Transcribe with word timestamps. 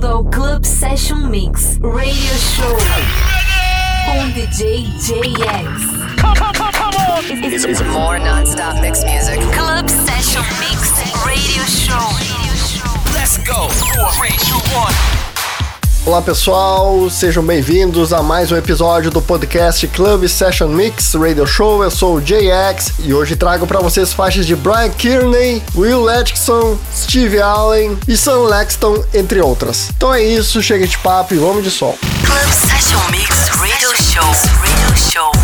bem-vindo 0.00 0.06
ao 0.06 0.24
Club 0.24 0.64
Session 0.64 1.18
Mix 1.28 1.78
Radio 1.82 2.34
Show 2.38 2.76
com 4.06 4.30
DJ 4.30 4.84
JX. 4.98 6.20
Come, 6.20 6.34
come, 6.36 6.52
come, 6.54 6.72
come 6.72 6.96
on! 6.96 7.44
It's, 7.44 7.64
it's 7.64 7.82
more 7.82 8.18
non-stop 8.18 8.80
mix 8.80 9.04
music. 9.04 9.38
Club 9.52 9.88
Session 9.88 10.42
Mix 10.58 10.90
Radio 11.24 11.64
Show. 11.64 12.08
Let's 13.14 13.38
go! 13.38 13.68
Four, 13.68 14.10
three, 14.12 14.36
two, 14.38 14.58
one. 14.74 15.29
Olá 16.06 16.22
pessoal, 16.22 17.10
sejam 17.10 17.44
bem-vindos 17.44 18.12
a 18.14 18.22
mais 18.22 18.50
um 18.50 18.56
episódio 18.56 19.10
do 19.10 19.20
podcast 19.20 19.86
Club 19.88 20.26
Session 20.28 20.68
Mix 20.68 21.12
Radio 21.14 21.46
Show. 21.46 21.84
Eu 21.84 21.90
sou 21.90 22.16
o 22.16 22.20
JX 22.22 22.94
e 23.00 23.12
hoje 23.12 23.36
trago 23.36 23.66
para 23.66 23.80
vocês 23.80 24.10
faixas 24.10 24.46
de 24.46 24.56
Brian 24.56 24.88
Kearney, 24.88 25.62
Will 25.76 26.08
Atkinson, 26.08 26.78
Steve 26.94 27.40
Allen 27.40 27.98
e 28.08 28.16
Sam 28.16 28.38
Laxton, 28.48 29.04
entre 29.12 29.40
outras. 29.42 29.90
Então 29.94 30.12
é 30.12 30.22
isso, 30.22 30.62
chega 30.62 30.86
de 30.86 30.96
papo 30.98 31.34
e 31.34 31.36
vamos 31.36 31.62
de 31.62 31.70
som. 31.70 31.94
Club 32.24 32.50
Session 32.50 33.10
Mix 33.10 33.50
Radio 33.50 33.90
Show. 33.96 34.24
Radio 34.24 35.12
Show 35.12 35.39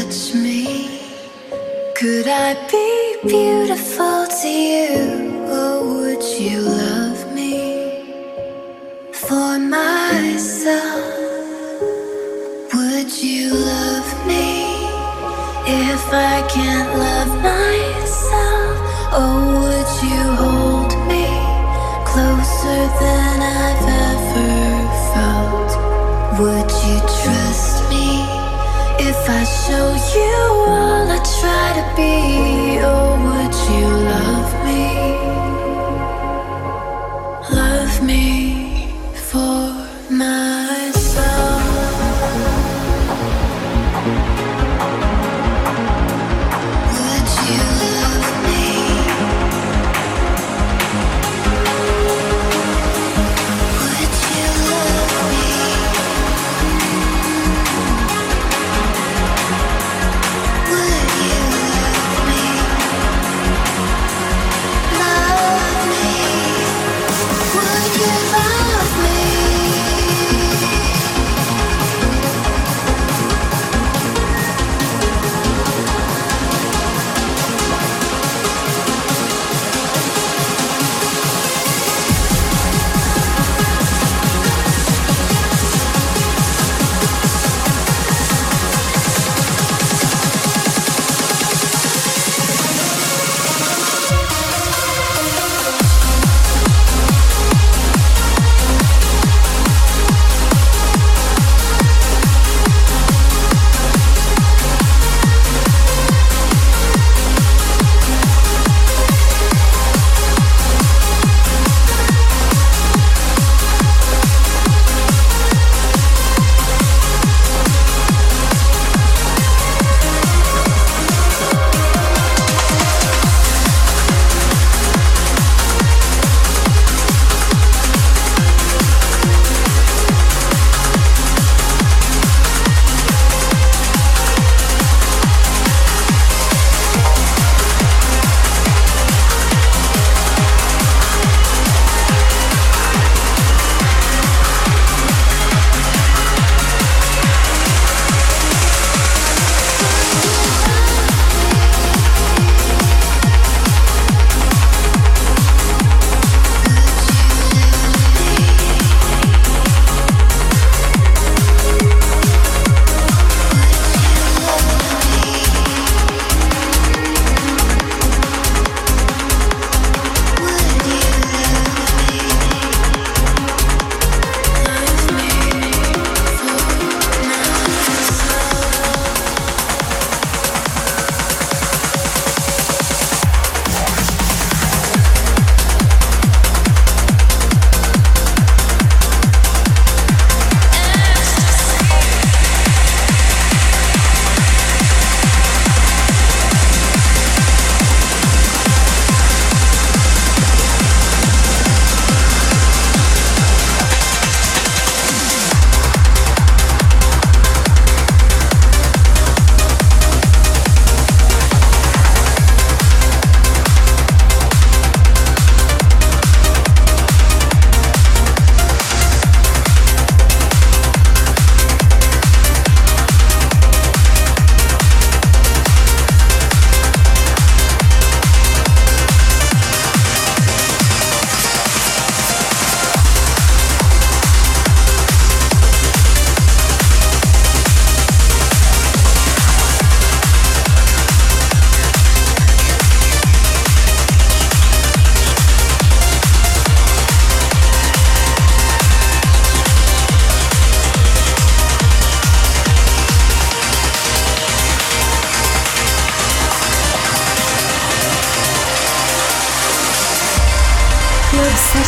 touch 0.00 0.34
me? 0.34 1.00
Could 1.94 2.26
I 2.26 2.54
be 2.70 3.28
beautiful 3.28 4.26
to 4.40 4.48
you? 4.48 4.96
Or 5.58 5.76
would 5.94 6.22
you 6.40 6.60
love 6.60 7.20
me 7.34 8.34
for 9.12 9.58
myself? 9.58 11.04
Would 12.74 13.10
you 13.22 13.52
love 13.52 14.10
me 14.26 14.46
if 15.66 16.04
I 16.12 16.36
can't 16.54 16.90
love 17.06 17.32
myself? 17.52 18.76
Or 19.20 19.36
would 19.60 19.90
you 20.08 20.22
hold 20.42 20.92
me 21.10 21.26
closer 22.10 22.82
than 23.02 23.36
I've 23.62 23.86
ever 24.08 24.50
felt? 25.12 25.70
Would 26.40 26.70
you 26.84 26.98
trust? 27.00 27.39
I 29.32 29.44
show 29.44 29.88
you 30.16 30.34
all 30.66 31.06
I 31.08 31.18
try 31.38 31.66
to 31.78 31.84
be, 31.96 32.80
oh, 32.82 33.14
would 33.26 33.54
you 33.70 33.86
love 34.10 34.52
me? 34.66 35.39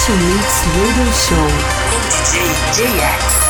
Session 0.03 0.19
Mix 0.35 0.67
Radio 0.75 1.13
Show. 1.13 1.47
DJ 2.11 2.99
JX. 2.99 3.42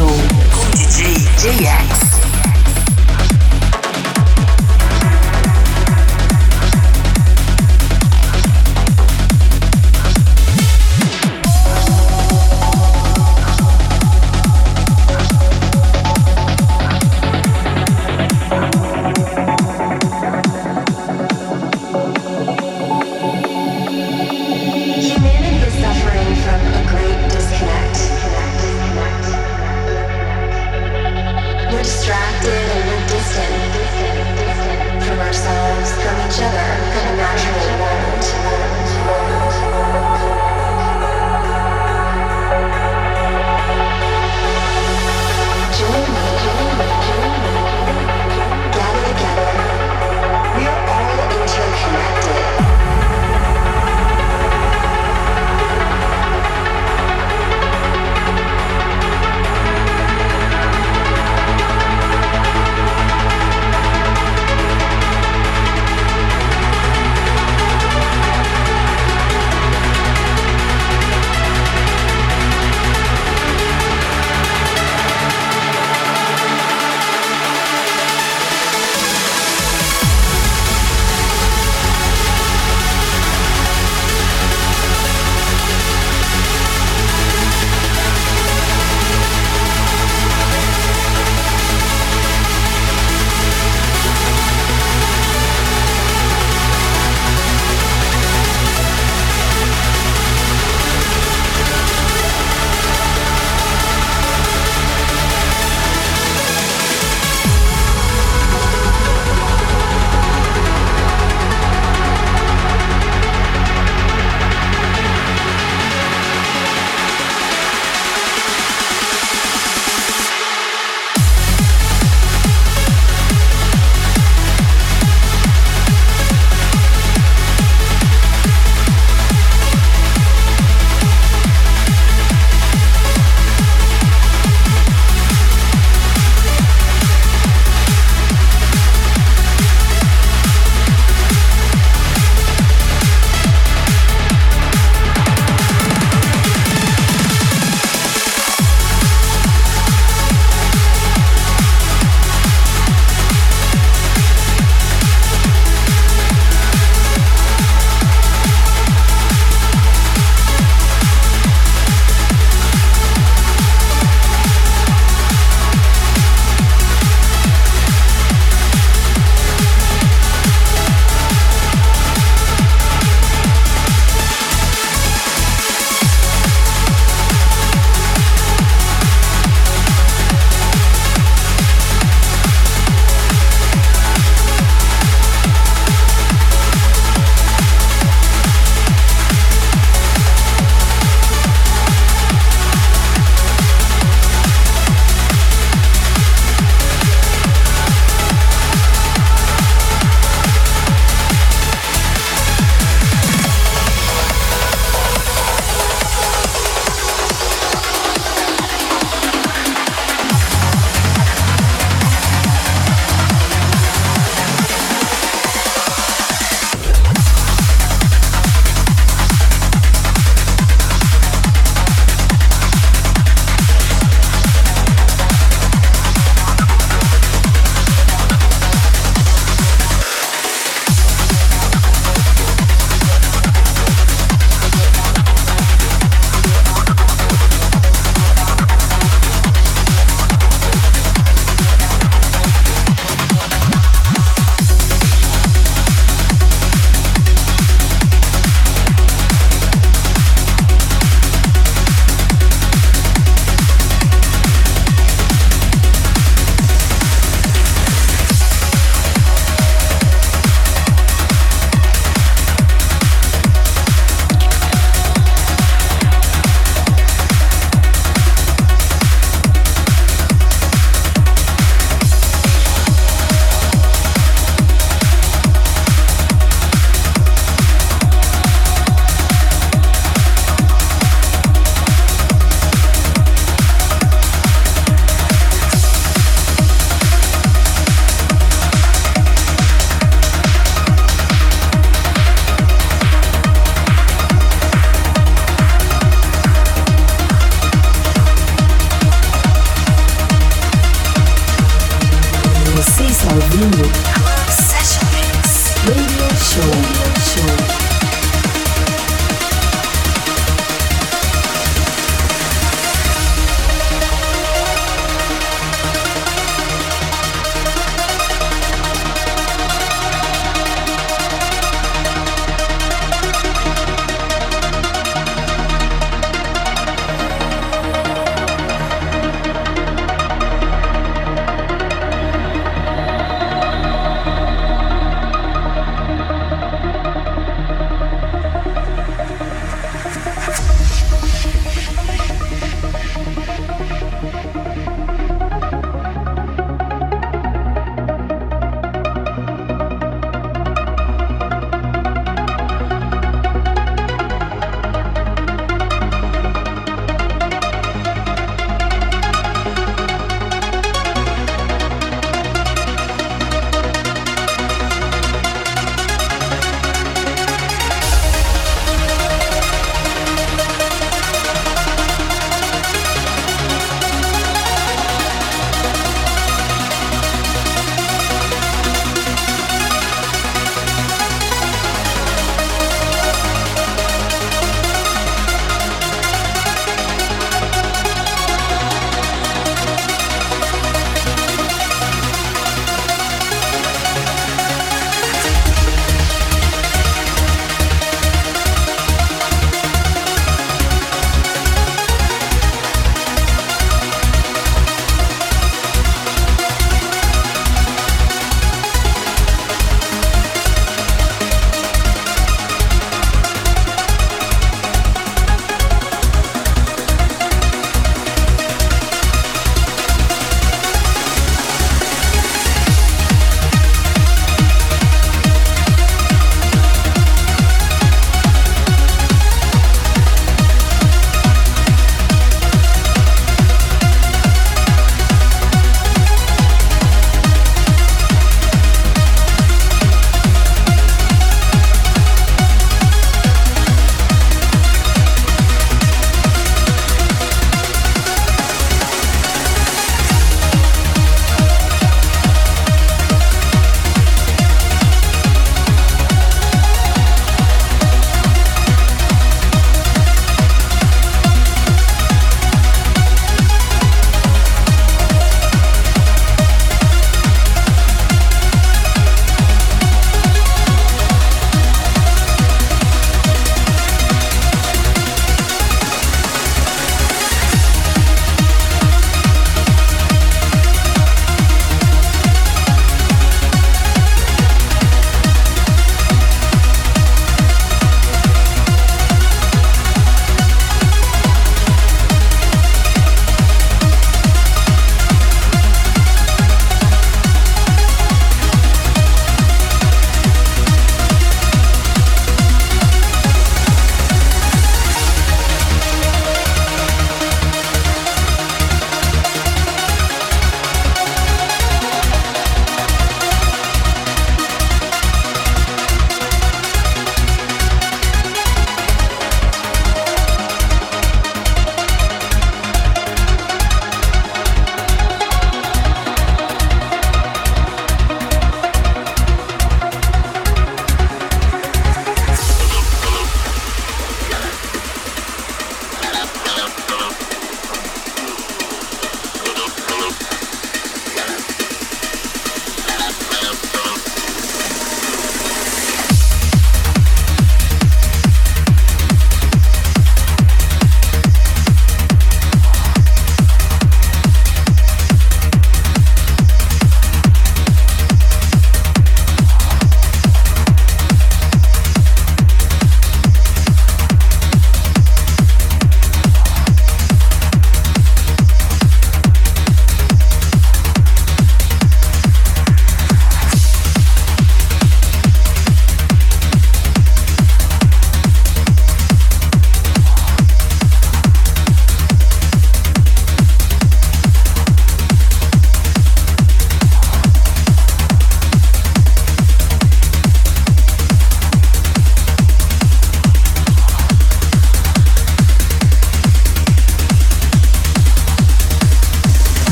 Radio 0.00 0.39